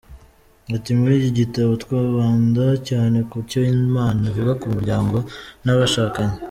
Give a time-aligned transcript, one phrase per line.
[0.75, 5.17] Ati “Muri iki gitabo twibanda cyane ku cyo Imana ivuga ku muryango
[5.63, 6.37] n’abashakanye.